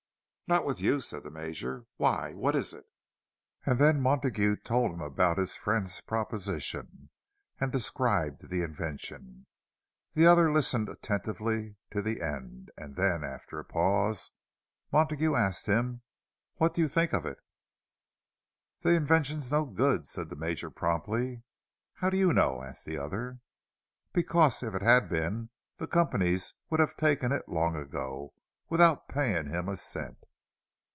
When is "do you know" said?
22.09-22.61